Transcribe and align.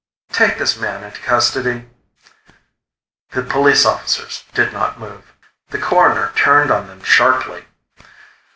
"Take 0.31 0.57
this 0.57 0.77
man 0.77 1.03
into 1.03 1.21
custody." 1.21 1.87
The 3.29 3.43
police 3.43 3.85
officers 3.85 4.43
did 4.51 4.73
not 4.73 4.99
move. 4.99 5.31
The 5.69 5.77
Coroner 5.77 6.31
turned 6.35 6.71
on 6.71 6.87
them 6.87 7.03
sharply. 7.03 7.65